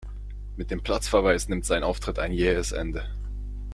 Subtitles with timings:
[0.57, 3.07] Mit dem Platzverweis nimmt sein Auftritt ein jähes Ende.